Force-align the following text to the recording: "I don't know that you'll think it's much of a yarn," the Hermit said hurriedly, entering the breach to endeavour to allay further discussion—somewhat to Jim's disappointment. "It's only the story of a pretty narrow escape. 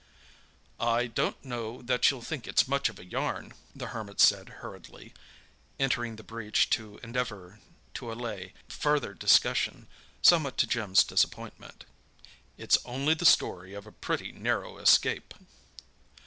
"I 0.79 1.05
don't 1.05 1.45
know 1.45 1.83
that 1.83 2.09
you'll 2.09 2.23
think 2.23 2.47
it's 2.47 2.67
much 2.67 2.89
of 2.89 2.97
a 2.97 3.05
yarn," 3.05 3.53
the 3.75 3.89
Hermit 3.89 4.19
said 4.19 4.49
hurriedly, 4.65 5.13
entering 5.79 6.15
the 6.15 6.23
breach 6.23 6.71
to 6.71 6.97
endeavour 7.03 7.59
to 7.93 8.11
allay 8.11 8.53
further 8.67 9.13
discussion—somewhat 9.13 10.57
to 10.57 10.65
Jim's 10.65 11.03
disappointment. 11.03 11.85
"It's 12.57 12.79
only 12.83 13.13
the 13.13 13.27
story 13.27 13.75
of 13.75 13.85
a 13.85 13.91
pretty 13.91 14.31
narrow 14.31 14.79
escape. 14.79 15.35